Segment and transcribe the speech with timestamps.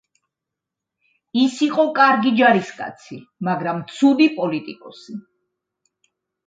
[1.41, 3.19] ის იყო კარგი ჯარისკაცი,
[3.49, 5.21] მაგრამ ცუდი პოლიტიკოსი.